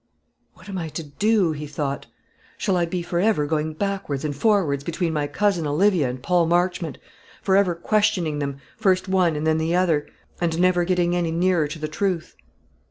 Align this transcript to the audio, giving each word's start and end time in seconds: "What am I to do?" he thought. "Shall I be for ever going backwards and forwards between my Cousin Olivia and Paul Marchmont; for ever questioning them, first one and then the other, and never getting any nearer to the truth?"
"What 0.55 0.67
am 0.67 0.79
I 0.79 0.89
to 0.97 1.03
do?" 1.03 1.51
he 1.51 1.67
thought. 1.67 2.07
"Shall 2.57 2.75
I 2.75 2.87
be 2.87 3.03
for 3.03 3.19
ever 3.19 3.45
going 3.45 3.73
backwards 3.73 4.25
and 4.25 4.35
forwards 4.35 4.83
between 4.83 5.13
my 5.13 5.27
Cousin 5.27 5.67
Olivia 5.67 6.09
and 6.09 6.23
Paul 6.23 6.47
Marchmont; 6.47 6.97
for 7.43 7.55
ever 7.55 7.75
questioning 7.75 8.39
them, 8.39 8.57
first 8.77 9.07
one 9.07 9.35
and 9.35 9.45
then 9.45 9.59
the 9.59 9.75
other, 9.75 10.07
and 10.39 10.57
never 10.59 10.85
getting 10.85 11.15
any 11.15 11.29
nearer 11.29 11.67
to 11.67 11.77
the 11.77 11.87
truth?" 11.87 12.35